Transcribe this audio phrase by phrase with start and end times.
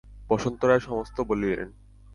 [0.29, 1.69] বসন্ত রায় সমস্ত বলিলেন।